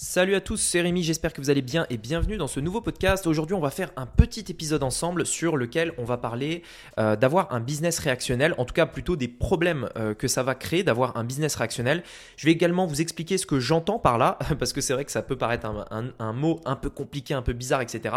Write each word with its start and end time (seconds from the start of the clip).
Salut 0.00 0.36
à 0.36 0.40
tous, 0.40 0.58
c'est 0.58 0.80
Rémi, 0.80 1.02
j'espère 1.02 1.32
que 1.32 1.40
vous 1.40 1.50
allez 1.50 1.60
bien 1.60 1.84
et 1.90 1.96
bienvenue 1.96 2.36
dans 2.36 2.46
ce 2.46 2.60
nouveau 2.60 2.80
podcast. 2.80 3.26
Aujourd'hui, 3.26 3.56
on 3.56 3.60
va 3.60 3.70
faire 3.70 3.90
un 3.96 4.06
petit 4.06 4.44
épisode 4.48 4.84
ensemble 4.84 5.26
sur 5.26 5.56
lequel 5.56 5.92
on 5.98 6.04
va 6.04 6.16
parler 6.16 6.62
euh, 7.00 7.16
d'avoir 7.16 7.52
un 7.52 7.58
business 7.58 7.98
réactionnel, 7.98 8.54
en 8.58 8.64
tout 8.64 8.74
cas 8.74 8.86
plutôt 8.86 9.16
des 9.16 9.26
problèmes 9.26 9.88
euh, 9.96 10.14
que 10.14 10.28
ça 10.28 10.44
va 10.44 10.54
créer 10.54 10.84
d'avoir 10.84 11.16
un 11.16 11.24
business 11.24 11.56
réactionnel. 11.56 12.04
Je 12.36 12.46
vais 12.46 12.52
également 12.52 12.86
vous 12.86 13.00
expliquer 13.00 13.38
ce 13.38 13.44
que 13.44 13.58
j'entends 13.58 13.98
par 13.98 14.18
là, 14.18 14.38
parce 14.60 14.72
que 14.72 14.80
c'est 14.80 14.92
vrai 14.92 15.04
que 15.04 15.10
ça 15.10 15.20
peut 15.20 15.36
paraître 15.36 15.66
un, 15.66 16.32
mot 16.32 16.60
un 16.64 16.76
peu 16.76 16.90
compliqué, 16.90 17.34
un 17.34 17.42
peu 17.42 17.52
bizarre, 17.52 17.80
etc. 17.80 18.14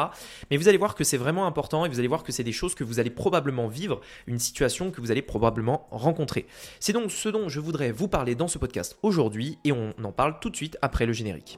Mais 0.51 0.57
vous 0.57 0.67
allez 0.67 0.77
voir 0.77 0.93
que 0.93 1.03
c'est 1.03 1.17
vraiment 1.17 1.47
important 1.47 1.87
et 1.87 1.89
vous 1.89 1.97
allez 1.97 2.07
voir 2.07 2.21
que 2.21 2.31
c'est 2.31 2.43
des 2.43 2.51
choses 2.51 2.75
que 2.75 2.83
vous 2.83 2.99
allez 2.99 3.09
probablement 3.09 3.67
vivre, 3.67 4.01
une 4.27 4.37
situation 4.37 4.91
que 4.91 5.01
vous 5.01 5.09
allez 5.09 5.23
probablement 5.23 5.87
rencontrer. 5.89 6.45
C'est 6.79 6.93
donc 6.93 7.11
ce 7.11 7.29
dont 7.29 7.49
je 7.49 7.59
voudrais 7.59 7.91
vous 7.91 8.07
parler 8.07 8.35
dans 8.35 8.47
ce 8.47 8.59
podcast 8.59 8.99
aujourd'hui 9.01 9.57
et 9.63 9.71
on 9.71 9.95
en 10.03 10.11
parle 10.11 10.39
tout 10.39 10.51
de 10.51 10.55
suite 10.55 10.77
après 10.83 11.07
le 11.07 11.13
générique. 11.13 11.57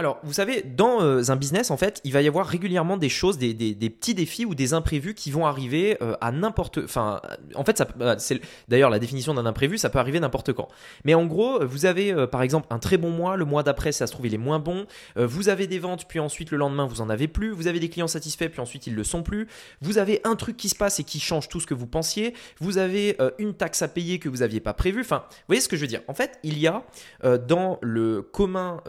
Alors, 0.00 0.20
vous 0.22 0.34
savez, 0.34 0.62
dans 0.62 1.02
euh, 1.02 1.28
un 1.28 1.34
business, 1.34 1.72
en 1.72 1.76
fait, 1.76 2.00
il 2.04 2.12
va 2.12 2.22
y 2.22 2.28
avoir 2.28 2.46
régulièrement 2.46 2.96
des 2.96 3.08
choses, 3.08 3.36
des, 3.36 3.52
petits 3.90 4.14
défis 4.14 4.44
ou 4.44 4.54
des 4.54 4.72
imprévus 4.72 5.12
qui 5.12 5.32
vont 5.32 5.44
arriver 5.44 5.98
euh, 6.02 6.14
à 6.20 6.30
n'importe. 6.30 6.78
Enfin, 6.78 7.20
en 7.56 7.64
fait, 7.64 7.82
bah, 7.96 8.16
c'est 8.16 8.40
d'ailleurs 8.68 8.90
la 8.90 9.00
définition 9.00 9.34
d'un 9.34 9.44
imprévu, 9.44 9.76
ça 9.76 9.90
peut 9.90 9.98
arriver 9.98 10.20
n'importe 10.20 10.52
quand. 10.52 10.68
Mais 11.04 11.14
en 11.14 11.26
gros, 11.26 11.66
vous 11.66 11.84
avez 11.84 12.12
euh, 12.12 12.28
par 12.28 12.42
exemple 12.42 12.68
un 12.70 12.78
très 12.78 12.96
bon 12.96 13.10
mois, 13.10 13.36
le 13.36 13.44
mois 13.44 13.64
d'après, 13.64 13.90
ça 13.90 14.06
se 14.06 14.12
trouve, 14.12 14.28
il 14.28 14.34
est 14.34 14.38
moins 14.38 14.60
bon. 14.60 14.86
vous 15.16 15.48
avez 15.48 15.66
des 15.66 15.80
ventes, 15.80 16.06
puis 16.06 16.20
ensuite 16.20 16.52
le 16.52 16.58
lendemain, 16.58 16.86
vous 16.86 17.00
en 17.00 17.10
avez 17.10 17.26
plus. 17.26 17.50
Vous 17.50 17.66
avez 17.66 17.80
des 17.80 17.88
clients 17.88 18.06
satisfaits, 18.06 18.50
puis 18.50 18.60
ensuite 18.60 18.86
ils 18.86 18.94
le 18.94 19.02
sont 19.02 19.24
plus. 19.24 19.48
Vous 19.80 19.98
avez 19.98 20.20
un 20.22 20.36
truc 20.36 20.56
qui 20.56 20.68
se 20.68 20.76
passe 20.76 21.00
et 21.00 21.04
qui 21.04 21.18
change 21.18 21.48
tout 21.48 21.58
ce 21.58 21.66
que 21.66 21.74
vous 21.74 21.88
pensiez. 21.88 22.34
Vous 22.60 22.78
avez 22.78 23.18
une 23.38 23.52
taxe 23.52 23.82
à 23.82 23.88
payer 23.88 24.20
que 24.20 24.28
vous 24.28 24.38
n'aviez 24.38 24.60
pas 24.60 24.74
prévue. 24.74 25.00
Enfin, 25.00 25.24
vous 25.28 25.44
voyez 25.48 25.60
ce 25.60 25.68
que 25.68 25.74
je 25.74 25.80
veux 25.80 25.88
dire 25.88 26.02
En 26.06 26.14
fait, 26.14 26.38
il 26.44 26.56
y 26.56 26.68
a 26.68 26.84
dans 27.48 27.78
le 27.82 28.22
commun 28.22 28.80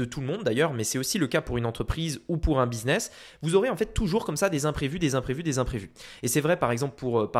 de 0.00 0.04
tout 0.06 0.20
le 0.20 0.26
monde 0.26 0.29
d'ailleurs, 0.38 0.72
mais 0.72 0.84
c'est 0.84 0.98
aussi 0.98 1.18
le 1.18 1.26
cas 1.26 1.40
pour 1.40 1.58
une 1.58 1.66
entreprise 1.66 2.20
ou 2.28 2.36
pour 2.36 2.60
un 2.60 2.66
business. 2.66 3.10
Vous 3.42 3.54
aurez 3.54 3.68
en 3.68 3.76
fait 3.76 3.92
toujours 3.92 4.24
comme 4.24 4.36
ça 4.36 4.48
des 4.48 4.66
imprévus, 4.66 4.98
des 4.98 5.14
imprévus, 5.14 5.42
des 5.42 5.58
imprévus. 5.58 5.90
Et 6.22 6.28
c'est 6.28 6.40
vrai 6.40 6.58
par 6.58 6.72
exemple 6.72 6.94
pour 6.96 7.20
euh, 7.20 7.30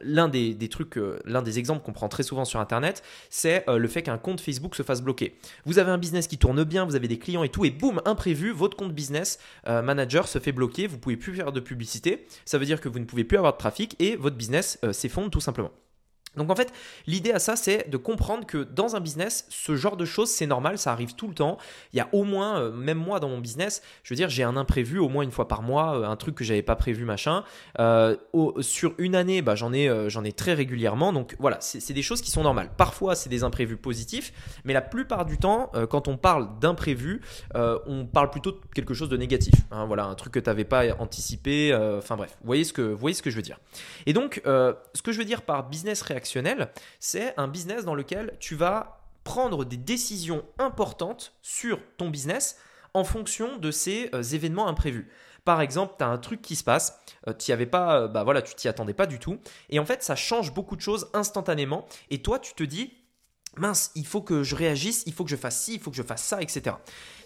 l'un 0.00 0.28
des, 0.28 0.68
trucs, 0.68 0.98
euh, 0.98 1.18
l'un 1.24 1.42
des 1.42 1.58
exemples 1.58 1.84
qu'on 1.84 1.92
prend 1.92 2.08
très 2.08 2.22
souvent 2.22 2.44
sur 2.44 2.60
internet, 2.60 3.02
c'est 3.30 3.68
euh, 3.68 3.78
le 3.78 3.88
fait 3.88 4.02
qu'un 4.02 4.18
compte 4.18 4.40
Facebook 4.40 4.74
se 4.74 4.82
fasse 4.82 5.02
bloquer. 5.02 5.36
Vous 5.64 5.78
avez 5.78 5.90
un 5.90 5.98
business 5.98 6.26
qui 6.26 6.38
tourne 6.38 6.62
bien, 6.64 6.84
vous 6.84 6.96
avez 6.96 7.08
des 7.08 7.18
clients 7.18 7.42
et 7.42 7.48
tout, 7.48 7.64
et 7.64 7.70
boum, 7.70 8.00
imprévu, 8.04 8.50
votre 8.50 8.76
compte 8.76 8.92
business 8.92 9.38
manager 9.66 10.28
se 10.28 10.38
fait 10.38 10.52
bloquer, 10.52 10.86
vous 10.86 10.98
pouvez 10.98 11.16
plus 11.16 11.34
faire 11.34 11.52
de 11.52 11.60
publicité. 11.60 12.26
Ça 12.44 12.58
veut 12.58 12.66
dire 12.66 12.80
que 12.80 12.88
vous 12.88 12.98
ne 12.98 13.04
pouvez 13.04 13.24
plus 13.24 13.36
avoir 13.36 13.52
de 13.52 13.58
trafic 13.58 13.96
et 13.98 14.16
votre 14.16 14.36
business 14.36 14.78
s'effondre 14.92 15.30
tout 15.30 15.40
simplement. 15.40 15.70
Donc 16.36 16.50
en 16.50 16.56
fait, 16.56 16.72
l'idée 17.06 17.32
à 17.32 17.38
ça, 17.38 17.56
c'est 17.56 17.88
de 17.88 17.96
comprendre 17.96 18.46
que 18.46 18.58
dans 18.58 18.96
un 18.96 19.00
business, 19.00 19.46
ce 19.48 19.76
genre 19.76 19.96
de 19.96 20.04
choses, 20.04 20.30
c'est 20.30 20.46
normal, 20.46 20.78
ça 20.78 20.92
arrive 20.92 21.14
tout 21.14 21.28
le 21.28 21.34
temps. 21.34 21.58
Il 21.92 21.96
y 21.96 22.00
a 22.00 22.08
au 22.12 22.24
moins, 22.24 22.60
euh, 22.60 22.72
même 22.72 22.98
moi 22.98 23.20
dans 23.20 23.28
mon 23.28 23.38
business, 23.38 23.82
je 24.02 24.12
veux 24.12 24.16
dire, 24.16 24.28
j'ai 24.28 24.42
un 24.42 24.56
imprévu 24.56 24.98
au 24.98 25.08
moins 25.08 25.22
une 25.22 25.30
fois 25.30 25.48
par 25.48 25.62
mois, 25.62 25.98
euh, 25.98 26.04
un 26.04 26.16
truc 26.16 26.34
que 26.34 26.44
j'avais 26.44 26.62
pas 26.62 26.76
prévu, 26.76 27.04
machin. 27.04 27.44
Euh, 27.78 28.16
sur 28.60 28.94
une 28.98 29.14
année, 29.14 29.42
bah, 29.42 29.54
j'en 29.54 29.72
ai, 29.72 29.86
ai 29.86 30.32
très 30.32 30.54
régulièrement. 30.54 31.12
Donc 31.12 31.36
voilà, 31.38 31.58
c'est 31.60 31.92
des 31.92 32.02
choses 32.02 32.20
qui 32.20 32.30
sont 32.30 32.42
normales. 32.42 32.70
Parfois, 32.76 33.14
c'est 33.14 33.28
des 33.28 33.42
imprévus 33.42 33.76
positifs, 33.76 34.32
mais 34.64 34.72
la 34.72 34.82
plupart 34.82 35.24
du 35.24 35.38
temps, 35.38 35.70
quand 35.90 36.08
on 36.08 36.16
parle 36.16 36.58
d'imprévu, 36.60 37.20
on 37.54 38.06
parle 38.06 38.30
plutôt 38.30 38.52
de 38.52 38.58
quelque 38.74 38.94
chose 38.94 39.08
de 39.08 39.16
négatif. 39.16 39.54
Hein. 39.70 39.86
voilà, 39.86 40.04
un 40.04 40.14
truc 40.14 40.32
que 40.32 40.38
tu 40.38 40.48
n'avais 40.48 40.64
pas 40.64 40.84
anticipé. 40.98 41.74
Enfin 41.98 42.16
bref, 42.16 42.36
vous 42.40 42.46
voyez 42.46 42.64
ce 42.64 42.72
que, 42.72 42.82
vous 42.82 42.98
voyez 42.98 43.14
ce 43.14 43.22
que 43.22 43.30
je 43.30 43.36
veux 43.36 43.42
dire. 43.42 43.58
Et 44.06 44.12
donc, 44.12 44.40
ce 44.44 45.02
que 45.02 45.12
je 45.12 45.18
veux 45.18 45.24
dire 45.24 45.42
par 45.42 45.68
business 45.68 46.02
c'est 47.00 47.34
un 47.36 47.48
business 47.48 47.84
dans 47.84 47.94
lequel 47.94 48.36
tu 48.40 48.54
vas 48.54 49.00
prendre 49.24 49.64
des 49.64 49.76
décisions 49.76 50.44
importantes 50.58 51.34
sur 51.42 51.80
ton 51.96 52.08
business 52.08 52.56
en 52.94 53.04
fonction 53.04 53.58
de 53.58 53.70
ces 53.70 54.08
euh, 54.14 54.22
événements 54.22 54.68
imprévus. 54.68 55.08
Par 55.44 55.60
exemple, 55.60 55.94
tu 55.98 56.04
as 56.04 56.08
un 56.08 56.18
truc 56.18 56.42
qui 56.42 56.56
se 56.56 56.64
passe, 56.64 56.98
euh, 57.26 57.32
tu 57.32 57.52
avais 57.52 57.66
pas, 57.66 58.00
euh, 58.02 58.08
bah 58.08 58.24
voilà, 58.24 58.42
tu 58.42 58.54
t'y 58.54 58.68
attendais 58.68 58.94
pas 58.94 59.06
du 59.06 59.18
tout, 59.18 59.38
et 59.70 59.78
en 59.78 59.84
fait, 59.84 60.02
ça 60.02 60.16
change 60.16 60.52
beaucoup 60.52 60.76
de 60.76 60.80
choses 60.80 61.10
instantanément. 61.14 61.86
Et 62.10 62.22
toi, 62.22 62.38
tu 62.38 62.54
te 62.54 62.62
dis, 62.62 62.92
mince, 63.56 63.90
il 63.94 64.06
faut 64.06 64.22
que 64.22 64.42
je 64.42 64.54
réagisse, 64.54 65.02
il 65.06 65.12
faut 65.12 65.24
que 65.24 65.30
je 65.30 65.36
fasse 65.36 65.60
ci, 65.60 65.74
il 65.74 65.80
faut 65.80 65.90
que 65.90 65.96
je 65.96 66.02
fasse 66.02 66.22
ça, 66.22 66.40
etc. 66.42 66.76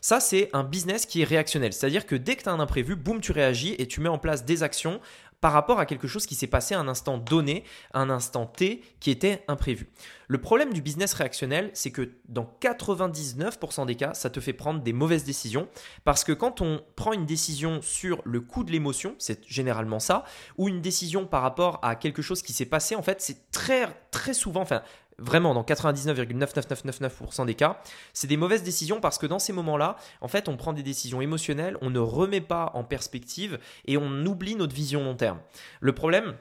Ça, 0.01 0.21
c'est 0.21 0.51
un 0.53 0.65
business 0.65 1.07
qui 1.07 1.23
est 1.23 1.25
réactionnel. 1.25 1.73
C'est-à-dire 1.73 2.07
que 2.07 2.17
dès 2.17 2.37
que 2.37 2.43
tu 2.43 2.49
as 2.49 2.53
un 2.53 2.61
imprévu, 2.61 2.97
boum, 2.97 3.21
tu 3.21 3.33
réagis 3.33 3.75
et 3.79 3.87
tu 3.87 4.01
mets 4.01 4.09
en 4.09 4.19
place 4.19 4.45
des 4.45 4.63
actions 4.63 5.01
par 5.43 5.53
rapport 5.53 5.81
à 5.81 5.87
quelque 5.87 6.07
chose 6.07 6.25
qui 6.25 6.37
s'est 6.37 6.47
passé 6.47 6.75
à 6.75 6.81
un 6.81 6.87
instant 6.87 7.19
donné, 7.19 7.65
à 7.93 8.01
un 8.01 8.11
instant 8.11 8.47
T 8.47 8.81
qui 9.01 9.11
était 9.11 9.45
imprévu. 9.49 9.91
Le 10.29 10.41
problème 10.41 10.73
du 10.73 10.81
business 10.81 11.13
réactionnel, 11.15 11.71
c'est 11.75 11.91
que 11.91 12.13
dans 12.29 12.49
99% 12.61 13.85
des 13.85 13.97
cas, 13.97 14.15
ça 14.15 14.31
te 14.31 14.39
fait 14.39 14.53
prendre 14.53 14.81
des 14.81 14.93
mauvaises 14.93 15.25
décisions 15.25 15.69
parce 16.05 16.23
que 16.23 16.33
quand 16.33 16.61
on 16.61 16.81
prend 16.95 17.13
une 17.13 17.27
décision 17.27 17.83
sur 17.83 18.23
le 18.25 18.41
coup 18.41 18.63
de 18.63 18.71
l'émotion, 18.71 19.17
c'est 19.19 19.45
généralement 19.47 19.99
ça, 19.99 20.25
ou 20.59 20.69
une 20.69 20.81
décision 20.81 21.27
par 21.27 21.43
rapport 21.43 21.81
à 21.83 21.97
quelque 21.97 22.23
chose 22.23 22.41
qui 22.41 22.53
s'est 22.53 22.65
passé, 22.65 22.95
en 22.95 23.03
fait, 23.03 23.21
c'est 23.21 23.51
très 23.51 23.89
très 24.13 24.35
souvent, 24.35 24.61
enfin 24.61 24.83
Vraiment, 25.19 25.55
dans 25.55 25.63
99,99999% 25.63 27.47
des 27.47 27.55
cas, 27.55 27.81
c'est 28.13 28.27
des 28.27 28.37
mauvaises 28.37 28.63
décisions 28.63 29.01
parce 29.01 29.19
que 29.19 29.27
dans 29.27 29.39
ces 29.39 29.53
moments-là, 29.53 29.97
en 30.21 30.29
fait, 30.29 30.49
on 30.49 30.57
prend 30.57 30.73
des 30.73 30.83
décisions 30.83 31.21
émotionnelles, 31.21 31.77
on 31.81 31.91
ne 31.91 31.99
remet 31.99 32.41
pas 32.41 32.71
en 32.75 32.85
perspective 32.85 33.59
et 33.87 33.97
on 33.97 34.25
oublie 34.27 34.55
notre 34.55 34.75
vision 34.75 35.05
long 35.05 35.15
terme. 35.15 35.41
Le 35.81 35.93
problème, 35.93 36.35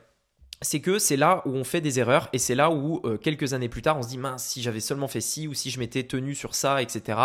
c'est 0.61 0.79
que 0.79 0.99
c'est 0.99 1.17
là 1.17 1.41
où 1.45 1.51
on 1.51 1.63
fait 1.63 1.81
des 1.81 1.99
erreurs 1.99 2.29
et 2.33 2.37
c'est 2.37 2.53
là 2.53 2.69
où 2.69 3.01
euh, 3.03 3.17
quelques 3.17 3.53
années 3.53 3.69
plus 3.69 3.81
tard 3.81 3.97
on 3.97 4.03
se 4.03 4.09
dit 4.09 4.17
mince 4.19 4.43
si 4.43 4.61
j'avais 4.61 4.79
seulement 4.79 5.07
fait 5.07 5.21
ci 5.21 5.47
ou 5.47 5.53
si 5.53 5.71
je 5.71 5.79
m'étais 5.79 6.03
tenu 6.03 6.35
sur 6.35 6.53
ça 6.53 6.81
etc 6.81 7.17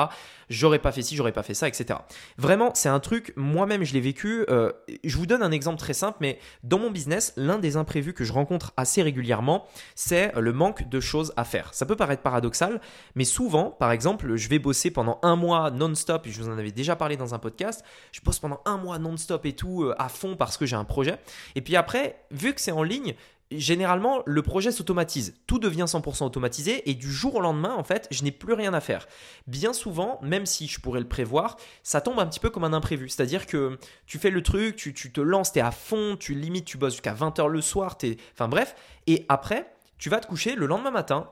j'aurais 0.49 0.79
pas 0.79 0.91
fait 0.91 1.03
ci 1.03 1.17
j'aurais 1.17 1.33
pas 1.33 1.43
fait 1.43 1.53
ça 1.53 1.69
etc 1.69 1.99
vraiment 2.39 2.71
c'est 2.75 2.89
un 2.89 3.01
truc 3.01 3.35
moi-même 3.37 3.85
je 3.85 3.93
l'ai 3.93 4.01
vécu 4.01 4.47
euh, 4.49 4.73
je 5.05 5.17
vous 5.17 5.27
donne 5.27 5.43
un 5.43 5.51
exemple 5.51 5.79
très 5.79 5.93
simple 5.93 6.17
mais 6.21 6.39
dans 6.63 6.79
mon 6.79 6.91
business 6.91 7.35
l'un 7.37 7.59
des 7.59 7.77
imprévus 7.77 8.15
que 8.15 8.25
je 8.25 8.33
rencontre 8.33 8.73
assez 8.77 9.03
régulièrement 9.03 9.67
c'est 9.95 10.33
le 10.37 10.53
manque 10.53 10.89
de 10.89 11.01
choses 11.01 11.33
à 11.37 11.45
faire. 11.45 11.75
Ça 11.75 11.87
peut 11.87 11.97
paraître 11.97 12.23
paradoxal 12.23 12.81
mais 13.15 13.25
souvent 13.25 13.71
par 13.71 13.93
exemple 13.93 14.37
je 14.37 14.49
vais 14.49 14.59
bosser 14.59 14.91
pendant 14.91 15.19
un 15.23 15.37
mois 15.37 15.71
non-stop 15.71 16.27
je 16.27 16.43
vous 16.43 16.49
en 16.49 16.57
avais 16.57 16.73
déjà 16.73 16.97
parlé 16.97 17.17
dans 17.17 17.35
un 17.35 17.39
podcast 17.39 17.85
je 18.13 18.21
bosse 18.23 18.39
pendant 18.39 18.61
un 18.65 18.79
mois 18.79 18.99
non-stop 18.99 19.45
et 19.45 19.53
tout 19.53 19.85
euh, 19.85 19.95
à 19.99 20.09
fond 20.09 20.37
parce 20.37 20.57
que 20.57 20.65
j'ai 20.65 20.77
un 20.77 20.85
projet 20.85 21.19
et 21.55 21.61
puis 21.61 21.77
après 21.77 22.25
vu 22.31 22.55
que 22.55 22.61
c'est 22.63 22.73
en 22.73 22.83
ligne 22.83 23.15
généralement, 23.51 24.23
le 24.27 24.43
projet 24.43 24.73
s'automatise. 24.73 25.35
Tout 25.47 25.59
devient 25.59 25.85
100% 25.87 26.25
automatisé 26.25 26.89
et 26.91 26.95
du 26.95 27.11
jour 27.11 27.37
au 27.37 27.41
lendemain, 27.41 27.75
en 27.75 27.85
fait, 27.85 28.09
je 28.11 28.25
n'ai 28.25 28.33
plus 28.33 28.55
rien 28.55 28.75
à 28.75 28.81
faire. 28.81 29.07
Bien 29.47 29.73
souvent, 29.73 30.19
même 30.23 30.47
si 30.47 30.67
je 30.67 30.81
pourrais 30.81 31.01
le 31.01 31.09
prévoir, 31.09 31.57
ça 31.83 32.01
tombe 32.01 32.19
un 32.19 32.27
petit 32.27 32.41
peu 32.41 32.51
comme 32.51 32.65
un 32.65 32.73
imprévu. 32.73 33.09
C'est-à-dire 33.09 33.47
que 33.47 33.79
tu 34.07 34.19
fais 34.19 34.31
le 34.31 34.43
truc, 34.43 34.77
tu, 34.77 34.93
te 34.93 35.21
lances, 35.21 35.53
tu 35.53 35.59
es 35.59 35.63
à 35.63 35.71
fond, 35.71 36.17
tu 36.19 36.35
limites, 36.35 36.65
tu 36.65 36.79
bosses 36.79 36.95
jusqu'à 36.95 37.15
20h 37.15 37.47
le 37.47 37.61
soir, 37.61 37.97
es... 38.03 38.17
enfin 38.33 38.49
bref. 38.49 38.75
Et 39.07 39.25
après, 39.29 39.73
tu 39.99 40.11
vas 40.11 40.21
te 40.21 40.27
coucher 40.27 40.57
le 40.57 40.67
lendemain 40.67 40.91
matin, 40.91 41.31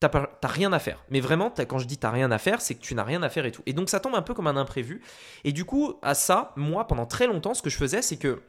tu 0.00 0.06
n'as 0.18 0.48
rien 0.48 0.72
à 0.72 0.78
faire. 0.78 1.04
Mais 1.10 1.20
vraiment, 1.20 1.52
quand 1.68 1.78
je 1.78 1.86
dis 1.86 1.98
t'as 1.98 2.10
rien 2.10 2.30
à 2.32 2.38
faire, 2.38 2.60
c'est 2.60 2.74
que 2.74 2.80
tu 2.80 2.94
n'as 2.94 3.04
rien 3.04 3.22
à 3.22 3.28
faire 3.28 3.46
et 3.46 3.52
tout. 3.52 3.62
Et 3.66 3.72
donc 3.72 3.88
ça 3.88 4.00
tombe 4.00 4.14
un 4.14 4.22
peu 4.22 4.34
comme 4.34 4.46
un 4.46 4.56
imprévu. 4.56 5.00
Et 5.44 5.52
du 5.52 5.64
coup, 5.64 5.94
à 6.02 6.14
ça, 6.14 6.52
moi, 6.56 6.86
pendant 6.86 7.06
très 7.06 7.26
longtemps, 7.26 7.54
ce 7.54 7.62
que 7.62 7.70
je 7.70 7.76
faisais, 7.76 8.02
c'est 8.02 8.16
que 8.16 8.42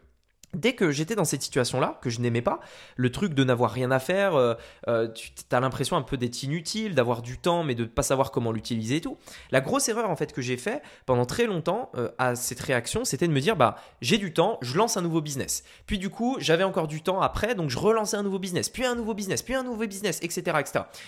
Dès 0.53 0.74
que 0.74 0.91
j'étais 0.91 1.16
dans 1.16 1.25
cette 1.25 1.41
situation-là, 1.41 1.97
que 2.02 2.12
je 2.12 2.22
n'aimais 2.22 2.44
pas, 2.44 2.59
le 2.96 3.12
truc 3.12 3.34
de 3.34 3.44
n'avoir 3.44 3.72
rien 3.72 3.90
à 3.90 4.00
faire, 4.00 4.36
euh, 4.36 4.53
euh, 4.88 5.08
tu 5.08 5.31
as 5.52 5.59
l'impression 5.59 5.97
un 5.97 6.03
peu 6.03 6.16
d'être 6.16 6.44
inutile, 6.44 6.94
d'avoir 6.94 7.24
du 7.24 7.40
temps, 7.40 7.64
mais 7.64 7.74
de 7.74 7.84
ne 7.84 7.88
pas 7.88 8.03
savoir 8.03 8.31
comment 8.31 8.52
l'utiliser 8.52 8.97
et 8.97 9.02
tout. 9.02 9.18
La 9.52 9.62
grosse 9.62 9.90
erreur 9.90 10.09
en 10.09 10.16
fait 10.16 10.31
que 10.31 10.41
j'ai 10.41 10.58
fait 10.58 10.84
pendant 11.08 11.25
très 11.25 11.47
longtemps 11.47 11.90
euh, 11.96 12.09
à 12.19 12.36
cette 12.36 12.59
réaction, 12.59 13.03
c'était 13.03 13.28
de 13.28 13.34
me 13.34 13.40
dire 13.40 13.55
bah 13.55 13.76
j'ai 14.02 14.20
du 14.20 14.32
temps, 14.32 14.59
je 14.61 14.78
lance 14.78 14.96
un 14.96 15.02
nouveau 15.02 15.22
business. 15.22 15.64
Puis 15.88 15.97
du 15.97 16.11
coup 16.11 16.38
j'avais 16.40 16.64
encore 16.64 16.88
du 16.88 17.02
temps 17.02 17.22
après, 17.22 17.56
donc 17.56 17.72
je 17.72 17.79
relançais 17.79 18.17
un 18.17 18.23
nouveau 18.23 18.40
business, 18.40 18.70
puis 18.70 18.85
un 18.85 18.96
nouveau 18.96 19.16
business, 19.16 19.41
puis 19.41 19.56
un 19.56 19.64
nouveau 19.64 19.88
business, 19.88 20.20
etc.. 20.22 20.58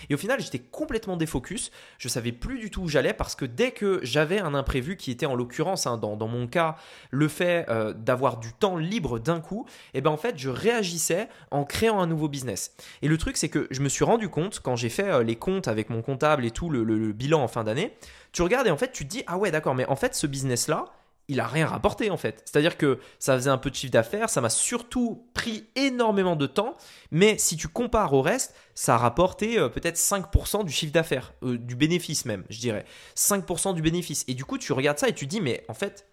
Et 0.10 0.16
au 0.16 0.18
final 0.18 0.40
j'étais 0.40 0.60
complètement 0.60 1.18
défocus, 1.18 1.72
je 2.00 2.08
savais 2.08 2.32
plus 2.32 2.58
du 2.58 2.72
tout 2.72 2.82
où 2.82 2.88
j'allais 2.88 3.14
parce 3.14 3.36
que 3.36 3.46
dès 3.46 3.72
que 3.72 4.00
j'avais 4.02 4.40
un 4.40 4.56
imprévu 4.56 4.98
qui 4.98 5.12
était 5.12 5.28
en 5.28 5.36
l'occurrence 5.36 5.86
hein, 5.86 5.98
dans, 5.98 6.16
dans, 6.16 6.28
mon 6.28 6.48
cas 6.48 6.76
le 7.12 7.28
fait 7.28 7.68
d'avoir 7.98 8.38
du 8.38 8.52
temps 8.54 8.78
libre 8.78 9.20
d'un 9.20 9.35
coup, 9.40 9.66
et 9.94 10.00
eh 10.00 10.02
ben 10.02 10.12
en 10.12 10.18
fait, 10.18 10.38
je 10.38 10.50
réagissais 10.50 11.28
en 11.52 11.64
créant 11.64 12.00
un 12.00 12.08
nouveau 12.08 12.28
business. 12.28 12.76
Et 13.02 13.08
le 13.08 13.18
truc, 13.18 13.38
c'est 13.38 13.50
que 13.50 13.68
je 13.72 13.82
me 13.82 13.90
suis 13.90 14.04
rendu 14.04 14.30
compte 14.30 14.60
quand 14.60 14.76
j'ai 14.76 14.90
fait 14.90 15.10
euh, 15.10 15.24
les 15.24 15.36
comptes 15.36 15.68
avec 15.68 15.90
mon 15.90 16.02
comptable 16.02 16.46
et 16.46 16.52
tout, 16.52 16.70
le, 16.70 16.86
bilan 17.14 17.42
en 17.42 17.48
fin 17.48 17.64
d'année, 17.64 17.96
tu 18.32 18.42
regardes 18.42 18.68
et 18.68 18.72
en 18.72 18.78
fait, 18.78 18.92
tu 18.92 19.06
te 19.06 19.10
dis, 19.10 19.24
ah 19.28 19.38
ouais, 19.38 19.52
d'accord, 19.52 19.76
mais 19.76 19.86
en 19.86 19.96
fait, 19.96 20.16
ce 20.16 20.28
business-là, 20.28 20.86
il 21.28 21.40
a 21.40 21.48
rien 21.48 21.66
rapporté 21.66 22.12
en 22.12 22.18
fait. 22.18 22.42
C'est-à-dire 22.46 22.78
que 22.78 23.00
ça 23.20 23.36
faisait 23.36 23.50
un 23.50 23.58
peu 23.58 23.70
de 23.70 23.76
chiffre 23.76 23.92
d'affaires, 23.92 24.30
ça 24.30 24.42
m'a 24.42 24.50
surtout 24.50 25.28
pris 25.34 25.66
énormément 25.76 26.36
de 26.36 26.46
temps, 26.46 26.76
mais 27.12 27.38
si 27.38 27.58
tu 27.58 27.68
compares 27.68 28.14
au 28.14 28.22
reste, 28.22 28.56
ça 28.76 28.96
a 28.96 28.98
rapporté 28.98 29.58
euh, 29.58 29.70
peut-être 29.70 29.98
5% 29.98 30.66
du 30.66 30.72
chiffre 30.72 30.94
d'affaires, 30.94 31.34
euh, 31.44 31.58
du 31.58 31.76
bénéfice 31.76 32.26
même, 32.26 32.44
je 32.50 32.60
dirais. 32.60 32.86
5% 33.16 33.74
du 33.74 33.82
bénéfice. 33.82 34.24
Et 34.28 34.34
du 34.34 34.46
coup, 34.46 34.58
tu 34.58 34.74
regardes 34.74 35.00
ça 35.00 35.08
et 35.08 35.14
tu 35.14 35.26
dis, 35.26 35.42
mais 35.42 35.66
en 35.68 35.74
fait, 35.74 36.08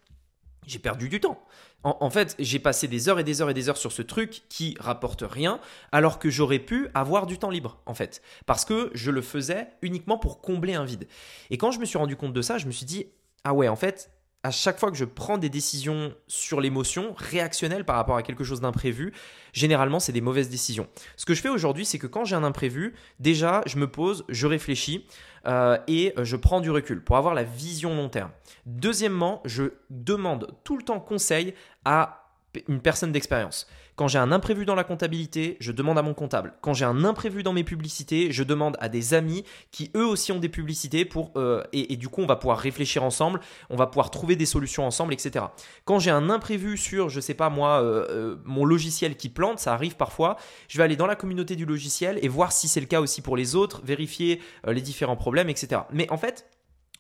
j'ai 0.67 0.79
perdu 0.79 1.09
du 1.09 1.21
temps. 1.21 1.43
En, 1.85 2.11
fait, 2.11 2.37
j'ai 2.39 2.61
passé 2.61 2.87
des 2.87 3.09
heures 3.09 3.19
et 3.19 3.25
des 3.25 3.43
heures 3.43 3.51
et 3.51 3.55
des 3.55 3.69
heures 3.69 3.77
sur 3.77 3.91
ce 3.91 4.03
truc 4.03 4.43
qui 4.49 4.77
rapporte 4.79 5.25
rien, 5.29 5.59
alors 5.91 6.21
que 6.21 6.31
j'aurais 6.31 6.61
pu 6.61 6.89
avoir 6.95 7.27
du 7.27 7.39
temps 7.39 7.51
libre, 7.51 7.79
en 7.87 7.95
fait. 7.95 8.23
Parce 8.47 8.65
que 8.65 8.91
je 8.95 9.11
le 9.11 9.21
faisais 9.21 9.67
uniquement 9.83 10.17
pour 10.17 10.41
combler 10.41 10.75
un 10.75 10.85
vide. 10.85 11.09
Et 11.51 11.59
quand 11.59 11.73
je 11.73 11.81
me 11.81 11.85
suis 11.85 11.99
rendu 11.99 12.15
compte 12.15 12.33
de 12.33 12.43
ça, 12.43 12.59
je 12.59 12.67
me 12.67 12.71
suis 12.71 12.87
dit, 12.87 13.07
ah 13.43 13.53
ouais, 13.53 13.67
en 13.67 13.75
fait, 13.75 14.11
à 14.45 14.51
chaque 14.51 14.79
fois 14.79 14.91
que 14.91 14.97
je 14.97 15.05
prends 15.05 15.39
des 15.39 15.49
décisions 15.49 16.15
sur 16.27 16.61
l'émotion, 16.61 17.15
réactionnelles 17.17 17.85
par 17.85 17.97
rapport 17.97 18.17
à 18.17 18.23
quelque 18.23 18.45
chose 18.45 18.61
d'imprévu, 18.61 19.13
généralement 19.53 20.01
c'est 20.01 20.13
des 20.13 20.21
mauvaises 20.21 20.49
décisions. 20.49 20.89
Ce 21.17 21.25
que 21.25 21.35
je 21.35 21.41
fais 21.41 21.49
aujourd'hui, 21.49 21.85
c'est 21.85 21.99
que 21.99 22.09
quand 22.09 22.25
j'ai 22.25 22.35
un 22.35 22.43
imprévu, 22.43 22.95
déjà 23.21 23.63
je 23.67 23.79
me 23.79 23.87
pose, 23.87 24.25
je 24.29 24.47
réfléchis 24.47 25.07
euh, 25.47 25.79
et 25.87 26.13
je 26.21 26.37
prends 26.37 26.61
du 26.61 26.71
recul 26.71 27.03
pour 27.03 27.17
avoir 27.17 27.35
la 27.35 27.45
vision 27.45 27.95
long 27.95 28.09
terme. 28.09 28.31
Deuxièmement, 28.67 29.43
je 29.45 29.75
demande 29.91 30.55
tout 30.65 30.77
le 30.77 30.83
temps 30.83 31.01
conseil 31.01 31.55
à 31.85 32.29
une 32.69 32.81
personne 32.81 33.13
d'expérience. 33.13 33.67
Quand 33.97 34.09
j'ai 34.09 34.19
un 34.19 34.33
imprévu 34.33 34.65
dans 34.65 34.75
la 34.75 34.85
comptabilité, 34.85 35.57
je 35.61 35.71
demande 35.71 35.99
à 35.99 36.03
mon 36.03 36.15
comptable. 36.15 36.55
Quand 36.63 36.73
j'ai 36.73 36.87
un 36.87 37.05
imprévu 37.05 37.43
dans 37.43 37.53
mes 37.53 37.65
publicités, 37.65 38.33
je 38.33 38.43
demande 38.43 38.77
à 38.81 38.89
des 38.89 39.13
amis 39.13 39.45
qui 39.71 39.91
eux 39.95 40.07
aussi 40.07 40.33
ont 40.33 40.39
des 40.39 40.49
publicités 40.49 41.05
pour 41.05 41.33
euh, 41.37 41.63
et, 41.73 41.97
du 41.97 42.09
coup 42.09 42.23
on 42.23 42.27
va 42.27 42.37
pouvoir 42.37 42.59
réfléchir 42.59 43.05
ensemble, 43.05 43.41
on 43.69 43.77
va 43.77 43.87
pouvoir 43.87 44.11
trouver 44.11 44.35
des 44.35 44.47
solutions 44.47 44.87
ensemble, 44.87 45.13
etc. 45.13 45.45
Quand 45.85 45.99
j'ai 45.99 46.11
un 46.11 46.31
imprévu 46.31 46.79
sur, 46.79 47.11
je 47.11 47.21
sais 47.21 47.35
pas 47.35 47.51
moi, 47.51 47.83
euh, 47.83 48.07
euh, 48.09 48.37
mon 48.45 48.65
logiciel 48.65 49.17
qui 49.17 49.29
plante, 49.29 49.59
ça 49.59 49.75
arrive 49.75 49.97
parfois, 49.97 50.37
je 50.69 50.79
vais 50.79 50.85
aller 50.85 50.97
dans 50.97 51.07
la 51.07 51.17
communauté 51.17 51.55
du 51.55 51.67
logiciel 51.67 52.19
et 52.23 52.29
voir 52.29 52.53
si 52.53 52.69
c'est 52.69 52.81
le 52.81 52.87
cas 52.87 53.01
aussi 53.01 53.21
pour 53.21 53.37
les 53.37 53.55
autres, 53.55 53.83
vérifier 53.85 54.41
les 54.67 54.81
différents 54.81 55.17
problèmes, 55.17 55.51
etc. 55.51 55.83
Mais 55.93 56.11
en 56.11 56.17
fait, 56.17 56.47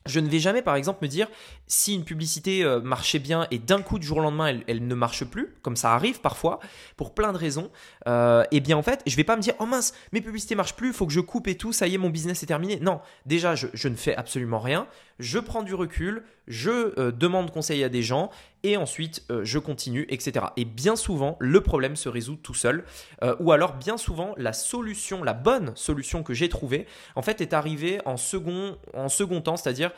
je 0.06 0.20
ne 0.20 0.28
vais 0.28 0.38
jamais, 0.38 0.62
par 0.62 0.75
exemple, 0.75 1.00
me 1.02 1.08
dire 1.08 1.28
si 1.66 1.94
une 1.94 2.04
publicité 2.04 2.64
euh, 2.64 2.81
marchait 2.81 3.19
bien 3.19 3.46
et 3.50 3.58
d'un 3.58 3.82
coup, 3.82 3.99
du 3.99 4.06
jour 4.06 4.19
au 4.19 4.20
lendemain, 4.20 4.58
elle, 4.66 4.87
ne 4.87 4.94
marche 4.94 5.25
plus, 5.25 5.54
comme 5.62 5.76
ça 5.76 5.94
arrive 5.94 6.20
parfois, 6.20 6.58
pour 6.96 7.14
plein 7.14 7.32
de 7.32 7.38
raisons. 7.38 7.70
Euh, 8.08 8.44
et 8.50 8.60
bien, 8.60 8.76
en 8.76 8.82
fait, 8.82 9.02
je 9.06 9.16
vais 9.16 9.25
pas 9.25 9.37
me 9.37 9.43
dire 9.43 9.54
oh 9.60 9.66
mince, 9.66 9.94
mes 10.12 10.20
publicités 10.20 10.54
marchent 10.54 10.75
plus, 10.75 10.88
il 10.88 10.94
faut 10.94 11.06
que 11.06 11.12
je 11.12 11.20
coupe 11.20 11.49
et 11.49 11.56
tout, 11.56 11.72
ça 11.72 11.87
y 11.87 11.94
est, 11.94 11.99
mon 11.99 12.10
business 12.10 12.43
est 12.43 12.46
terminé. 12.46 12.78
Non, 12.81 13.00
déjà, 13.26 13.54
je, 13.54 13.69
je 13.72 13.88
ne 13.88 13.96
fais 13.96 14.14
absolument 14.16 14.60
rien. 14.60 14.87
Je 15.19 15.38
prends 15.38 15.62
du 15.62 15.75
recul, 15.75 16.25
je 16.49 16.99
euh, 16.99 17.12
demande 17.12 17.52
conseil 17.52 17.84
à 17.84 17.88
des 17.88 18.02
gens 18.02 18.31
et 18.62 18.76
ensuite 18.76 19.25
euh, 19.31 19.44
je 19.44 19.59
continue, 19.59 20.06
etc. 20.09 20.47
Et 20.56 20.64
bien 20.64 20.97
souvent, 20.97 21.37
le 21.41 21.61
problème 21.61 21.97
se 21.97 22.09
résout 22.09 22.37
tout 22.37 22.55
seul. 22.55 22.85
Euh, 23.23 23.35
ou 23.41 23.53
alors, 23.53 23.75
bien 23.75 23.97
souvent, 23.97 24.35
la 24.37 24.53
solution, 24.53 25.25
la 25.25 25.35
bonne 25.35 25.73
solution 25.76 26.23
que 26.23 26.35
j'ai 26.35 26.49
trouvée, 26.49 26.87
en 27.17 27.23
fait, 27.23 27.41
est 27.41 27.53
arrivée 27.53 28.00
en 28.05 28.17
second, 28.17 28.76
en 28.94 29.09
second 29.09 29.41
temps, 29.41 29.56
c'est-à-dire, 29.56 29.91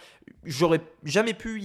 j'aurais 0.45 0.81
jamais 1.05 1.35
pu 1.35 1.61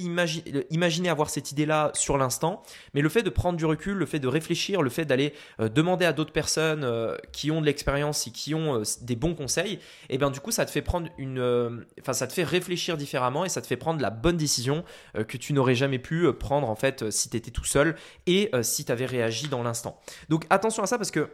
imaginer 0.70 1.10
avoir 1.10 1.30
cette 1.30 1.52
idée-là 1.52 1.92
sur 1.94 2.18
l'instant, 2.18 2.64
mais 2.94 3.02
le 3.02 3.10
fait 3.10 3.24
de 3.24 3.30
prendre 3.30 3.58
du 3.58 3.66
recul, 3.66 3.98
le 3.98 4.06
fait 4.06 4.20
de 4.20 4.28
réfléchir, 4.28 4.82
le 4.82 4.90
fait 4.90 5.06
d'aller 5.06 5.34
demander 5.60 6.06
à 6.06 6.14
d'autres 6.14 6.32
personnes 6.32 6.88
qui 7.32 7.52
ont 7.52 7.62
de 7.62 7.66
l'expérience 7.66 8.28
et 8.28 8.32
qui 8.32 8.56
ont 8.56 8.82
des 9.02 9.16
bons 9.16 9.36
conseils, 9.36 9.74
et 9.74 9.80
eh 10.10 10.18
bien 10.18 10.32
du 10.32 10.40
coup, 10.40 10.52
ça 10.52 10.66
te 10.66 10.72
fait 10.72 10.82
prendre 10.82 11.10
une, 11.18 11.86
enfin, 12.00 12.14
ça 12.14 12.28
te 12.28 12.34
fait 12.34 12.44
réfléchir 12.44 12.98
différemment 12.98 13.46
et 13.46 13.50
ça 13.50 13.62
te 13.62 13.68
fait 13.68 13.78
prendre 13.78 14.02
la 14.02 14.10
bonne 14.10 14.38
décision 14.38 14.84
euh, 15.16 15.24
que 15.24 15.38
tu 15.38 15.54
n'aurais 15.54 15.76
jamais 15.76 16.00
pu 16.00 16.26
euh, 16.26 16.34
prendre 16.34 16.70
en 16.70 16.76
fait 16.76 17.04
euh, 17.04 17.12
si 17.12 17.30
tu 17.30 17.38
étais 17.38 17.52
tout 17.52 17.66
seul 17.66 17.96
et 18.26 18.52
si 18.62 18.86
tu 18.86 18.92
avais 18.92 19.06
réagi 19.06 19.48
dans 19.48 19.64
l'instant. 19.64 20.00
Donc 20.30 20.46
attention 20.50 20.84
à 20.84 20.88
ça 20.88 20.98
parce 20.98 21.12
que 21.12 21.30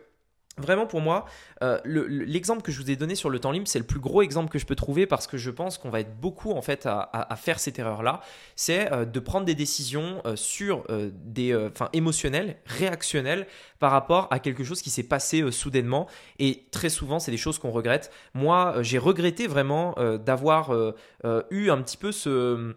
Vraiment 0.58 0.86
pour 0.86 1.02
moi, 1.02 1.26
euh, 1.64 1.80
l'exemple 1.84 2.62
que 2.62 2.72
je 2.72 2.82
vous 2.82 2.90
ai 2.90 2.96
donné 2.96 3.16
sur 3.16 3.30
le 3.30 3.40
temps 3.40 3.52
libre, 3.52 3.68
c'est 3.68 3.80
le 3.80 3.86
plus 3.86 4.00
gros 4.00 4.22
exemple 4.22 4.50
que 4.50 4.58
je 4.58 4.66
peux 4.66 4.76
trouver 4.76 5.06
parce 5.06 5.28
que 5.28 5.36
je 5.36 5.52
pense 5.52 5.78
qu'on 5.78 5.90
va 5.90 6.00
être 6.00 6.18
beaucoup 6.18 6.52
en 6.52 6.62
fait 6.62 6.86
à, 6.86 7.36
faire 7.36 7.60
cette 7.60 7.78
erreur-là. 7.78 8.22
C'est 8.56 8.90
euh, 8.94 9.04
de 9.04 9.20
prendre 9.20 9.46
des 9.46 9.56
décisions 9.56 10.22
euh, 10.26 10.38
sur 10.38 10.86
des, 11.14 11.54
enfin 11.54 11.90
émotionnelles, 11.92 12.56
réactionnelles 12.66 13.48
par 13.80 13.92
rapport 13.92 14.30
à 14.32 14.40
quelque 14.40 14.64
chose 14.64 14.82
qui 14.82 14.90
s'est 14.90 15.04
passé 15.04 15.52
soudainement. 15.52 16.08
Et 16.40 16.68
très 16.72 16.90
souvent, 16.90 17.20
c'est 17.20 17.32
des 17.32 17.38
choses 17.38 17.60
qu'on 17.60 17.72
regrette. 17.72 18.10
Moi, 18.34 18.76
j'ai 18.82 18.98
regretté 18.98 19.48
vraiment 19.48 19.96
d'avoir 20.26 20.72
eu 21.52 21.70
un 21.70 21.82
petit 21.82 21.98
peu 21.98 22.14
ce, 22.14 22.74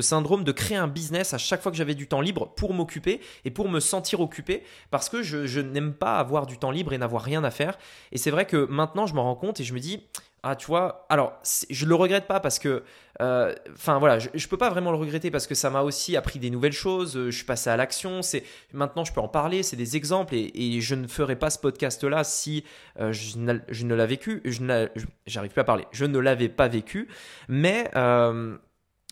syndrome 0.00 0.44
de 0.44 0.52
créer 0.52 0.78
un 0.78 0.88
business 0.88 1.34
à 1.34 1.38
chaque 1.38 1.60
fois 1.60 1.70
que 1.70 1.76
j'avais 1.76 1.94
du 1.94 2.06
temps 2.06 2.22
libre 2.22 2.52
pour 2.56 2.72
m'occuper 2.72 3.20
et 3.44 3.50
pour 3.50 3.68
me 3.68 3.80
sentir 3.80 4.20
occupé 4.20 4.62
parce 4.90 5.10
que 5.10 5.22
je, 5.22 5.46
je 5.46 5.60
n'aime 5.60 5.92
pas 5.92 6.18
avoir 6.18 6.46
du 6.46 6.56
temps 6.58 6.69
libre 6.70 6.92
et 6.92 6.98
n'avoir 6.98 7.22
rien 7.22 7.44
à 7.44 7.50
faire. 7.50 7.78
Et 8.12 8.18
c'est 8.18 8.30
vrai 8.30 8.44
que 8.44 8.66
maintenant, 8.66 9.06
je 9.06 9.14
m'en 9.14 9.24
rends 9.24 9.36
compte 9.36 9.60
et 9.60 9.64
je 9.64 9.74
me 9.74 9.80
dis, 9.80 10.06
ah, 10.42 10.56
tu 10.56 10.66
vois, 10.66 11.06
alors, 11.10 11.38
je 11.68 11.84
le 11.84 11.94
regrette 11.94 12.26
pas 12.26 12.40
parce 12.40 12.58
que, 12.58 12.82
euh, 13.20 13.54
enfin 13.74 13.98
voilà, 13.98 14.18
je, 14.18 14.30
je, 14.32 14.48
peux 14.48 14.56
pas 14.56 14.70
vraiment 14.70 14.90
le 14.90 14.96
regretter 14.96 15.30
parce 15.30 15.46
que 15.46 15.54
ça 15.54 15.68
m'a 15.68 15.82
aussi 15.82 16.16
appris 16.16 16.38
des 16.38 16.48
nouvelles 16.48 16.72
choses. 16.72 17.16
Euh, 17.16 17.30
je 17.30 17.36
suis 17.36 17.44
passé 17.44 17.68
à 17.68 17.76
l'action. 17.76 18.22
C'est 18.22 18.44
maintenant, 18.72 19.04
je 19.04 19.12
peux 19.12 19.20
en 19.20 19.28
parler. 19.28 19.62
C'est 19.62 19.76
des 19.76 19.96
exemples 19.96 20.34
et, 20.34 20.80
je 20.80 20.94
ne 20.94 21.06
ferai 21.06 21.36
pas 21.36 21.50
ce 21.50 21.58
podcast-là 21.58 22.24
si 22.24 22.64
euh, 22.98 23.12
je, 23.12 23.36
ne 23.38 23.94
l'avais 23.94 24.14
vécu. 24.14 24.40
Je 24.46 24.88
j'arrive 25.26 25.50
plus 25.50 25.60
à 25.60 25.64
parler. 25.64 25.84
Je 25.92 26.06
ne 26.06 26.18
l'avais 26.18 26.48
pas 26.48 26.68
vécu, 26.68 27.08
mais 27.48 27.90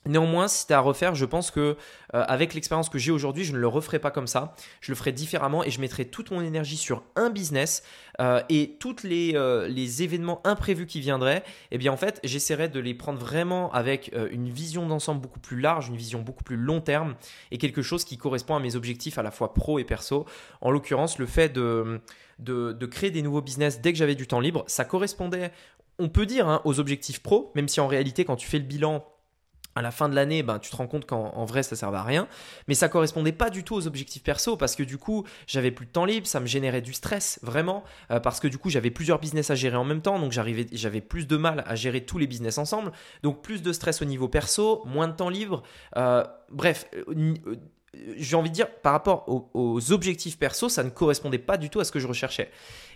Néanmoins, 0.08 0.49
si 0.49 0.60
c'était 0.60 0.75
à 0.75 0.81
refaire, 0.81 1.14
je 1.14 1.26
pense 1.26 1.50
que 1.50 1.60
euh, 1.60 2.25
avec 2.26 2.55
l'expérience 2.55 2.88
que 2.88 2.99
j'ai 2.99 3.12
aujourd'hui, 3.12 3.44
je 3.44 3.52
ne 3.52 3.58
le 3.58 3.69
referai 3.69 3.99
pas 3.99 4.10
comme 4.10 4.26
ça. 4.26 4.55
Je 4.81 4.90
le 4.90 4.96
ferai 4.96 5.12
différemment 5.12 5.62
et 5.62 5.70
je 5.70 5.81
mettrai 5.81 6.06
toute 6.06 6.31
mon 6.31 6.40
énergie 6.40 6.78
sur 6.78 7.02
un 7.14 7.28
business 7.28 7.82
euh, 8.20 8.40
et 8.49 8.76
tous 8.81 9.02
les, 9.05 9.32
euh, 9.34 9.69
les, 9.69 10.02
événements 10.02 10.40
imprévus 10.44 10.87
qui 10.87 11.00
viendraient. 11.00 11.44
Eh 11.70 11.78
bien, 11.78 11.93
en 11.93 11.99
fait, 11.99 12.20
j'essaierai 12.25 12.69
de 12.69 12.81
les 12.81 12.94
prendre 12.94 13.19
vraiment 13.19 13.70
avec 13.72 14.12
une 14.31 14.49
vision 14.49 14.87
d'ensemble 14.87 15.20
beaucoup 15.20 15.40
plus 15.40 15.60
large, 15.60 15.88
une 15.88 15.96
vision 15.96 16.22
beaucoup 16.22 16.44
plus 16.44 16.56
long 16.56 16.81
terme 16.81 17.14
et 17.50 17.58
quelque 17.58 17.82
chose 17.82 18.05
qui 18.05 18.16
correspond 18.16 18.56
à 18.56 18.60
mes 18.60 18.76
objectifs 18.76 19.19
à 19.19 19.22
la 19.22 19.31
fois 19.31 19.52
pro 19.52 19.78
et 19.78 19.84
perso. 19.84 20.25
En 20.60 20.70
l'occurrence, 20.70 21.19
le 21.19 21.26
fait 21.26 21.52
de, 21.52 22.00
de, 22.38 22.87
créer 22.87 23.10
des 23.10 23.22
nouveaux 23.22 23.43
business 23.43 23.81
dès 23.81 23.93
que 23.93 23.99
j'avais 23.99 24.14
du 24.14 24.26
temps 24.26 24.40
libre, 24.40 24.64
ça 24.66 24.84
correspondait, 24.84 25.52
on 25.99 26.08
peut 26.08 26.26
dire, 26.26 26.49
hein, 26.49 26.62
aux 26.64 26.81
objectifs 26.81 27.22
pro, 27.22 27.52
même 27.55 27.69
si 27.69 27.81
en 27.81 27.88
réalité, 27.88 28.25
quand 28.25 28.37
tu 28.37 28.46
fais 28.46 28.58
le 28.58 28.64
bilan 28.64 29.05
à 29.79 29.83
la 29.83 29.91
fin 29.93 30.09
de 30.09 30.15
l'année, 30.15 30.43
ben, 30.43 30.59
tu 30.59 30.71
te 30.71 30.77
rends 30.77 30.89
compte 30.89 31.07
qu'en 31.07 31.45
vrai, 31.45 31.63
ça 31.63 31.75
ne 31.75 31.79
servait 31.79 31.99
à 31.99 32.03
rien. 32.03 32.27
Mais 32.67 32.75
ça 32.75 32.89
correspondait 32.89 33.33
pas 33.33 33.49
du 33.49 33.63
tout 33.63 33.77
aux 33.77 33.87
objectifs 33.87 34.23
perso 34.23 34.57
parce 34.57 34.75
que 34.75 34.83
du 34.83 34.99
coup, 34.99 35.25
j'avais 35.47 35.71
plus 35.71 35.87
de 35.87 35.93
temps 35.93 36.05
libre, 36.05 36.27
ça 36.27 36.41
me 36.41 36.47
générait 36.47 36.83
du 36.83 36.93
stress, 36.93 37.39
vraiment. 37.43 37.85
Euh, 38.11 38.19
parce 38.19 38.41
que 38.41 38.49
du 38.49 38.59
coup, 38.59 38.71
j'avais 38.71 38.91
plusieurs 38.91 39.21
business 39.21 39.51
à 39.51 39.55
gérer 39.55 39.77
en 39.77 39.85
même 39.85 40.03
temps. 40.03 40.19
Donc, 40.19 40.33
j'avais 40.33 41.01
plus 41.01 41.27
de 41.27 41.37
mal 41.37 41.63
à 41.67 41.77
gérer 41.77 42.05
tous 42.05 42.19
les 42.19 42.27
business 42.27 42.59
ensemble. 42.59 42.91
Donc, 43.23 43.41
plus 43.43 43.63
de 43.63 43.73
stress 43.73 44.03
au 44.03 44.05
niveau 44.05 44.29
perso, 44.29 44.83
moins 44.85 45.07
de 45.07 45.13
temps 45.13 45.29
libre. 45.29 45.63
Euh, 45.97 46.25
bref, 46.51 46.87
euh, 46.97 47.57
j'ai 48.17 48.37
envie 48.37 48.50
de 48.50 48.55
dire, 48.55 48.69
par 48.69 48.93
rapport 48.93 49.24
aux, 49.55 49.93
objectifs 49.93 50.39
perso, 50.39 50.69
ça 50.69 50.82
ne 50.82 50.91
correspondait 50.91 51.39
pas 51.39 51.56
du 51.56 51.70
tout 51.70 51.81
à 51.81 51.84
ce 51.84 51.93
que 51.93 51.98
je 51.98 52.06
recherchais. 52.06 52.51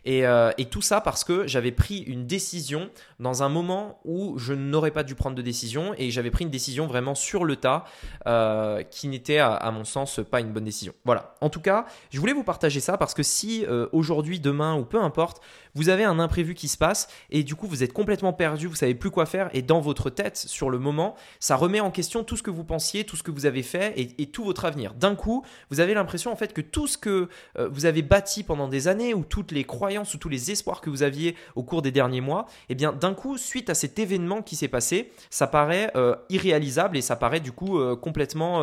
Euh, 0.07 0.53
et, 0.59 0.65
tout 0.65 0.83
ça 0.83 1.01
parce 1.01 1.23
que 1.23 1.47
j'avais 1.47 1.71
pris 1.71 1.99
une 1.99 2.27
décision 2.27 2.91
dans 3.21 3.43
un 3.45 3.49
moment 3.49 4.01
où 4.05 4.37
je 4.37 4.53
n'aurais 4.53 4.91
pas 4.91 5.05
dû 5.05 5.15
prendre 5.15 5.37
de 5.37 5.43
décision 5.43 5.95
et 5.97 6.11
j'avais 6.11 6.31
pris 6.31 6.45
une 6.45 6.51
décision 6.51 6.87
vraiment 6.87 7.15
sur 7.15 7.45
le 7.45 7.55
tas 7.57 7.85
euh, 8.27 8.83
qui 8.83 9.07
n'était 9.07 9.39
à, 9.39 9.71
mon 9.71 9.85
sens 9.85 10.21
pas 10.29 10.41
une 10.41 10.53
bonne 10.53 10.65
décision. 10.65 10.93
Voilà. 11.05 11.37
En 11.41 11.51
tout 11.51 11.61
cas, 11.61 11.87
je 12.11 12.19
voulais 12.19 12.33
vous 12.33 12.43
partager 12.43 12.81
ça 12.81 12.99
parce 12.99 13.15
que 13.15 13.23
si 13.23 13.65
euh, 13.67 13.87
aujourd'hui, 13.93 14.41
demain 14.41 14.75
ou 14.75 14.85
peu 14.85 15.01
importe, 15.01 15.41
vous 15.75 15.89
avez 15.89 16.05
un 16.05 16.19
imprévu 16.19 16.55
qui 16.55 16.69
se 16.69 16.77
passe 16.77 17.09
et 17.31 17.45
du 17.45 17.55
coup 17.55 17.67
vous 17.67 17.83
êtes 17.83 17.93
complètement 17.93 18.33
perdu, 18.33 18.67
vous 18.67 18.75
savez 18.75 18.95
plus 18.95 19.11
quoi 19.11 19.27
faire 19.27 19.51
et 19.53 19.63
dans 19.63 19.81
votre 19.81 20.11
tête 20.11 20.37
sur 20.37 20.69
le 20.69 20.79
moment, 20.79 21.15
ça 21.39 21.57
remet 21.57 21.81
en 21.81 21.91
question 21.91 22.25
tout 22.25 22.37
ce 22.37 22.43
que 22.43 22.51
vous 22.51 22.65
pensiez, 22.65 23.05
tout 23.05 23.17
ce 23.17 23.23
que 23.23 23.31
vous 23.31 23.47
avez 23.47 23.63
fait 23.63 23.95
et, 23.97 24.27
tout 24.27 24.45
votre 24.45 24.65
avenir. 24.65 24.82
D'un 24.91 25.15
coup, 25.15 25.45
vous 25.71 25.81
avez 25.81 25.95
l'impression 25.95 26.33
en 26.33 26.37
fait 26.37 26.53
que 26.53 26.61
tout 26.61 26.87
ce 26.87 26.99
que 26.99 27.29
euh, 27.59 27.69
vous 27.71 27.87
avez 27.87 28.03
bâti 28.03 28.43
pendant 28.43 28.69
des 28.69 28.89
années 28.89 29.15
ou 29.15 29.25
toutes 29.25 29.53
les 29.53 29.65
croyances 29.65 30.15
ou 30.15 30.19
tous 30.19 30.29
les 30.29 30.51
espoirs 30.51 30.81
que 30.81 30.91
vous 30.91 31.03
aviez 31.03 31.37
au 31.55 31.63
cours 31.63 31.83
des 31.83 31.93
derniers 31.93 32.21
mois, 32.21 32.47
et 32.69 32.73
eh 32.73 32.75
bien 32.75 32.93
d'un 32.93 33.15
coup, 33.15 33.39
suite 33.39 33.71
à 33.71 33.75
cet 33.75 33.99
événement 33.99 34.43
qui 34.43 34.57
s'est 34.57 34.69
passé, 34.69 35.13
ça 35.31 35.47
paraît 35.47 35.91
euh, 35.97 36.17
irréalisable 36.29 36.97
et 36.97 37.01
ça 37.01 37.17
paraît 37.17 37.41
du 37.41 37.53
coup 37.53 37.79
euh, 37.79 37.97
complètement, 37.97 38.63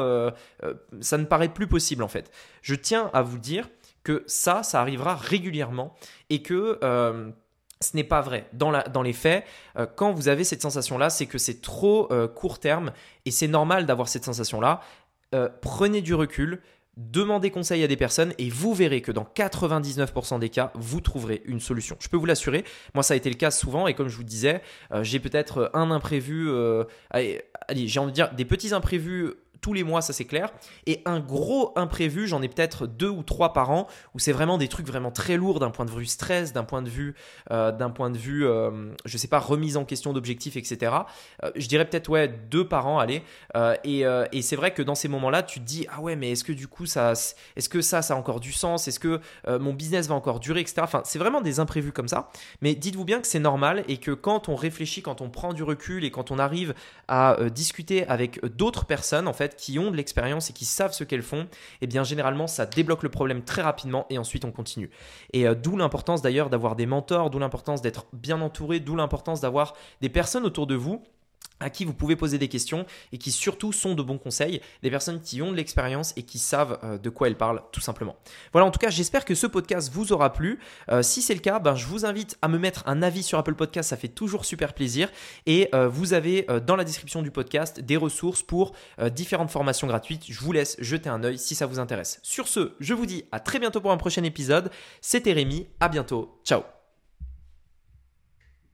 ça 1.01 1.17
ne 1.17 1.25
paraît 1.25 1.49
plus 1.49 1.67
possible 1.67 2.03
en 2.03 2.07
fait. 2.07 2.31
Je 2.61 2.75
tiens 2.75 3.09
à 3.13 3.21
vous 3.21 3.37
dire 3.37 3.69
que 4.03 4.23
ça, 4.27 4.63
ça 4.63 4.81
arrivera 4.81 5.15
régulièrement 5.15 5.95
et 6.29 6.41
que 6.41 6.79
ce 7.81 7.95
n'est 7.95 8.03
pas 8.03 8.21
vrai. 8.21 8.49
Dans, 8.53 9.01
les 9.01 9.13
faits, 9.13 9.45
quand 9.95 10.11
vous 10.11 10.27
avez 10.27 10.43
cette 10.43 10.61
sensation-là, 10.61 11.09
c'est 11.09 11.25
que 11.25 11.37
c'est 11.37 11.61
trop 11.61 12.09
court 12.35 12.59
terme 12.59 12.91
et 13.25 13.31
c'est 13.31 13.47
normal 13.47 13.85
d'avoir 13.85 14.07
cette 14.07 14.25
sensation-là. 14.25 14.81
Prenez 15.61 16.01
du 16.01 16.13
recul, 16.13 16.61
demandez 16.97 17.49
conseil 17.49 17.83
à 17.83 17.87
des 17.87 17.95
personnes 17.95 18.33
et 18.37 18.49
vous 18.49 18.73
verrez 18.73 19.01
que 19.01 19.11
dans 19.11 19.23
99% 19.23 20.39
des 20.39 20.49
cas, 20.49 20.71
vous 20.75 20.99
trouverez 20.99 21.41
une 21.45 21.59
solution. 21.59 21.95
Je 21.99 22.09
peux 22.09 22.17
vous 22.17 22.25
l'assurer. 22.25 22.65
Moi, 22.93 23.03
ça 23.03 23.13
a 23.13 23.17
été 23.17 23.29
le 23.29 23.35
cas 23.35 23.51
souvent 23.51 23.87
et 23.87 23.93
comme 23.93 24.09
je 24.09 24.17
vous 24.17 24.23
disais, 24.23 24.61
j'ai 25.01 25.19
peut-être 25.19 25.71
un 25.73 25.91
imprévu, 25.91 26.49
allez, 27.09 27.41
j'ai 27.73 27.99
envie 27.99 28.11
de 28.11 28.15
dire 28.15 28.33
des 28.33 28.45
petits 28.45 28.73
imprévus 28.73 29.33
tous 29.61 29.73
les 29.73 29.83
mois, 29.83 30.01
ça 30.01 30.13
c'est 30.13 30.25
clair. 30.25 30.51
Et 30.85 31.01
un 31.05 31.19
gros 31.19 31.73
imprévu, 31.75 32.27
j'en 32.27 32.41
ai 32.41 32.47
peut-être 32.47 32.87
deux 32.87 33.09
ou 33.09 33.23
trois 33.23 33.53
par 33.53 33.71
an, 33.71 33.87
où 34.13 34.19
c'est 34.19 34.31
vraiment 34.31 34.57
des 34.57 34.67
trucs 34.67 34.87
vraiment 34.87 35.11
très 35.11 35.37
lourds 35.37 35.59
d'un 35.59 35.71
point 35.71 35.85
de 35.85 35.91
vue 35.91 36.05
stress, 36.05 36.53
d'un 36.53 36.63
point 36.63 36.81
de 36.81 36.89
vue, 36.89 37.15
euh, 37.51 37.71
d'un 37.71 37.89
point 37.89 38.09
de 38.09 38.17
vue, 38.17 38.45
euh, 38.45 38.93
je 39.05 39.17
sais 39.17 39.27
pas, 39.27 39.39
remise 39.39 39.77
en 39.77 39.85
question 39.85 40.13
d'objectifs, 40.13 40.57
etc. 40.57 40.93
Euh, 41.43 41.51
je 41.55 41.67
dirais 41.67 41.85
peut-être 41.85 42.09
ouais 42.09 42.27
deux 42.49 42.67
par 42.67 42.87
an, 42.87 42.99
allez. 42.99 43.23
et, 43.83 44.03
et 44.31 44.41
c'est 44.41 44.55
vrai 44.55 44.73
que 44.73 44.81
dans 44.81 44.95
ces 44.95 45.07
moments-là, 45.07 45.43
tu 45.43 45.59
te 45.59 45.65
dis 45.65 45.85
ah 45.89 46.01
ouais, 46.01 46.15
mais 46.15 46.31
est-ce 46.31 46.43
que 46.43 46.53
du 46.53 46.67
coup 46.67 46.85
ça, 46.85 47.13
est-ce 47.55 47.69
que 47.69 47.81
ça, 47.81 48.01
ça 48.01 48.13
a 48.13 48.17
encore 48.17 48.39
du 48.39 48.51
sens? 48.51 48.87
Est-ce 48.87 48.99
que 48.99 49.19
mon 49.47 49.73
business 49.73 50.07
va 50.07 50.15
encore 50.15 50.39
durer, 50.39 50.61
etc. 50.61 50.81
Enfin, 50.83 51.01
c'est 51.05 51.19
vraiment 51.19 51.41
des 51.41 51.59
imprévus 51.59 51.91
comme 51.91 52.07
ça. 52.07 52.29
Mais 52.61 52.75
dites-vous 52.75 53.05
bien 53.05 53.21
que 53.21 53.27
c'est 53.27 53.39
normal 53.39 53.83
et 53.87 53.97
que 53.97 54.11
quand 54.11 54.49
on 54.49 54.55
réfléchit, 54.55 55.01
quand 55.01 55.21
on 55.21 55.29
prend 55.29 55.53
du 55.53 55.63
recul 55.63 56.03
et 56.03 56.11
quand 56.11 56.31
on 56.31 56.39
arrive 56.39 56.73
à 57.07 57.37
discuter 57.49 58.07
avec 58.07 58.43
d'autres 58.45 58.85
personnes, 58.85 59.27
en 59.27 59.33
fait 59.33 59.48
qui 59.55 59.79
ont 59.79 59.91
de 59.91 59.95
l'expérience 59.95 60.49
et 60.49 60.53
qui 60.53 60.65
savent 60.65 60.93
ce 60.93 61.03
qu'elles 61.03 61.23
font, 61.23 61.47
eh 61.81 61.87
bien 61.87 62.03
généralement 62.03 62.47
ça 62.47 62.65
débloque 62.65 63.03
le 63.03 63.09
problème 63.09 63.43
très 63.43 63.61
rapidement 63.61 64.05
et 64.09 64.17
ensuite 64.17 64.45
on 64.45 64.51
continue. 64.51 64.89
Et 65.33 65.47
euh, 65.47 65.55
d'où 65.55 65.77
l'importance 65.77 66.21
d'ailleurs 66.21 66.49
d'avoir 66.49 66.75
des 66.75 66.85
mentors, 66.85 67.29
d'où 67.29 67.39
l'importance 67.39 67.81
d'être 67.81 68.05
bien 68.13 68.41
entouré, 68.41 68.79
d'où 68.79 68.95
l'importance 68.95 69.41
d'avoir 69.41 69.75
des 70.01 70.09
personnes 70.09 70.45
autour 70.45 70.67
de 70.67 70.75
vous 70.75 71.03
à 71.59 71.69
qui 71.69 71.85
vous 71.85 71.93
pouvez 71.93 72.15
poser 72.15 72.37
des 72.37 72.47
questions 72.47 72.85
et 73.11 73.17
qui 73.17 73.31
surtout 73.31 73.71
sont 73.71 73.95
de 73.95 74.01
bons 74.01 74.17
conseils, 74.17 74.61
des 74.83 74.89
personnes 74.89 75.21
qui 75.21 75.41
ont 75.41 75.51
de 75.51 75.57
l'expérience 75.57 76.13
et 76.17 76.23
qui 76.23 76.39
savent 76.39 76.79
euh, 76.83 76.97
de 76.97 77.09
quoi 77.09 77.27
elles 77.27 77.37
parlent 77.37 77.61
tout 77.71 77.81
simplement. 77.81 78.15
Voilà, 78.51 78.67
en 78.67 78.71
tout 78.71 78.79
cas, 78.79 78.89
j'espère 78.89 79.25
que 79.25 79.35
ce 79.35 79.47
podcast 79.47 79.91
vous 79.91 80.13
aura 80.13 80.33
plu. 80.33 80.59
Euh, 80.89 81.01
si 81.01 81.21
c'est 81.21 81.33
le 81.33 81.39
cas, 81.39 81.59
ben, 81.59 81.75
je 81.75 81.85
vous 81.85 82.05
invite 82.05 82.37
à 82.41 82.47
me 82.47 82.57
mettre 82.57 82.83
un 82.85 83.01
avis 83.01 83.23
sur 83.23 83.37
Apple 83.37 83.55
Podcast, 83.55 83.89
ça 83.89 83.97
fait 83.97 84.07
toujours 84.07 84.45
super 84.45 84.73
plaisir. 84.73 85.09
Et 85.45 85.69
euh, 85.73 85.87
vous 85.87 86.13
avez 86.13 86.47
dans 86.65 86.75
la 86.75 86.83
description 86.83 87.21
du 87.21 87.31
podcast 87.31 87.79
des 87.79 87.97
ressources 87.97 88.41
pour 88.41 88.73
différentes 89.11 89.49
formations 89.49 89.87
gratuites. 89.87 90.25
Je 90.29 90.39
vous 90.39 90.51
laisse 90.51 90.75
jeter 90.79 91.09
un 91.09 91.23
œil 91.23 91.37
si 91.37 91.55
ça 91.55 91.65
vous 91.65 91.79
intéresse. 91.79 92.19
Sur 92.23 92.47
ce, 92.47 92.73
je 92.79 92.93
vous 92.93 93.05
dis 93.05 93.25
à 93.31 93.39
très 93.39 93.59
bientôt 93.59 93.81
pour 93.81 93.91
un 93.91 93.97
prochain 93.97 94.23
épisode. 94.23 94.71
C'était 95.01 95.33
Rémi, 95.33 95.67
à 95.79 95.89
bientôt, 95.89 96.39
ciao 96.43 96.78